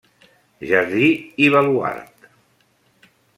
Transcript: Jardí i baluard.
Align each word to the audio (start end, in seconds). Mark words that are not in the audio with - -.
Jardí 0.69 1.09
i 1.45 1.51
baluard. 1.57 2.27